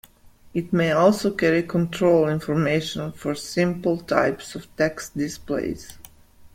It 0.55 0.73
may 0.73 0.91
also 0.93 1.31
carry 1.31 1.61
control 1.61 2.27
information 2.27 3.11
for 3.11 3.35
simple 3.35 3.99
types 3.99 4.55
of 4.55 4.65
text 4.75 5.15
displays. 5.15 5.99